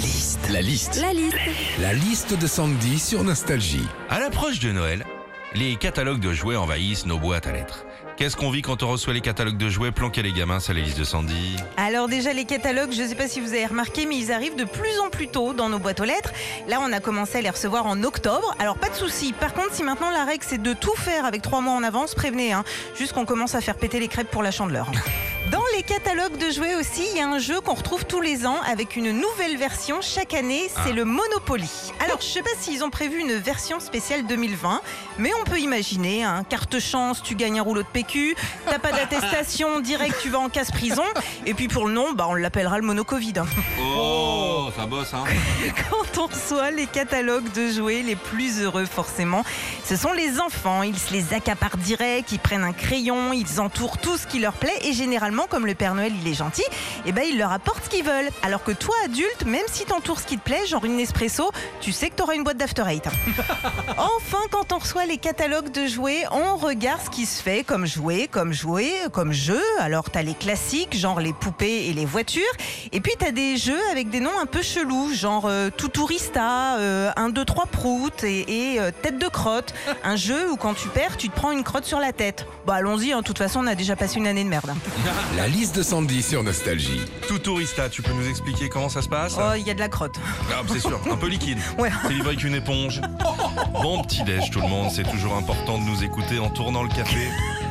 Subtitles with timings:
[0.00, 0.48] liste.
[0.50, 1.00] La liste.
[1.00, 1.36] La liste.
[1.78, 3.86] La liste de Sandy sur Nostalgie.
[4.08, 5.04] À l'approche de Noël,
[5.54, 7.84] les catalogues de jouets envahissent nos boîtes à lettres.
[8.20, 10.80] Qu'est-ce qu'on vit quand on reçoit les catalogues de jouets planqués les gamins C'est la
[10.80, 11.56] liste de Sandy.
[11.78, 14.56] Alors déjà les catalogues, je ne sais pas si vous avez remarqué, mais ils arrivent
[14.56, 16.30] de plus en plus tôt dans nos boîtes aux lettres.
[16.68, 18.54] Là, on a commencé à les recevoir en octobre.
[18.58, 19.32] Alors pas de souci.
[19.32, 22.14] Par contre, si maintenant la règle c'est de tout faire avec trois mois en avance,
[22.14, 22.52] prévenez.
[22.52, 22.62] Hein,
[22.94, 24.92] juste qu'on commence à faire péter les crêpes pour la chandeleur.
[25.50, 28.46] Dans les catalogues de jouets aussi, il y a un jeu qu'on retrouve tous les
[28.46, 31.70] ans avec une nouvelle version chaque année, c'est le Monopoly.
[32.04, 34.82] Alors je sais pas s'ils ont prévu une version spéciale 2020,
[35.18, 38.09] mais on peut imaginer, hein, carte chance, tu gagnes un rouleau de PQ,
[38.66, 41.02] t'as pas d'attestation, direct tu vas en casse-prison,
[41.46, 43.34] et puis pour le nom, bah, on l'appellera le Mono-Covid.
[43.38, 43.46] hein.
[43.80, 45.24] Oh, ça bosse, hein
[45.90, 49.44] Quand on reçoit les catalogues de jouets les plus heureux forcément,
[49.84, 50.82] ce sont les enfants.
[50.82, 54.54] Ils se les accaparent direct, ils prennent un crayon, ils entourent tout ce qui leur
[54.54, 56.64] plaît et généralement, comme le Père Noël il est gentil,
[57.06, 58.28] eh ben, ils leur apportent ce qu'ils veulent.
[58.42, 61.50] Alors que toi, adulte, même si t'entoures ce qui te plaît, genre une Nespresso,
[61.80, 63.04] tu sais que t'auras une boîte d'After Eight.
[63.96, 67.86] Enfin, quand on reçoit les catalogues de jouets, on regarde ce qui se fait comme
[68.00, 69.60] jouet, comme jouet, comme jeu.
[69.78, 72.40] Alors, t'as les classiques, genre les poupées et les voitures.
[72.92, 77.10] Et puis, t'as des jeux avec des noms un peu chelous, genre euh, Tuturista, euh,
[77.16, 79.74] 1, 2, 3 prout et, et, euh, tête de crotte.
[80.04, 82.46] Un jeu où quand tu perds, tu te prends une crotte sur la tête.
[82.66, 84.72] Bah, allons-y, hein, de toute façon, on a déjà passé une année de merde.
[85.36, 87.02] La liste de Sandy sur Nostalgie.
[87.28, 89.34] Tout tourista, tu peux nous expliquer comment ça se passe?
[89.38, 90.18] Oh, il y a de la crotte.
[90.50, 91.58] Ah, c'est sûr, un peu liquide.
[91.78, 91.90] Ouais.
[92.02, 93.00] C'est livré avec une éponge.
[93.72, 96.88] Bon petit déj tout le monde, c'est toujours important de nous écouter en tournant le
[96.88, 97.28] café.